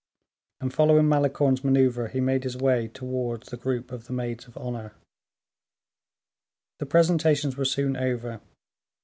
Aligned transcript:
And 0.61 0.73
following 0.73 1.07
Malicorne's 1.07 1.63
maneuver, 1.63 2.07
he 2.07 2.19
made 2.19 2.43
his 2.43 2.57
way 2.57 2.87
toward 2.87 3.43
the 3.43 3.55
group 3.55 3.91
of 3.91 4.07
the 4.07 4.13
maids 4.13 4.47
of 4.47 4.57
honor. 4.57 4.95
The 6.79 6.87
presentations 6.87 7.55
were 7.55 7.65
soon 7.65 7.95
over. 7.95 8.41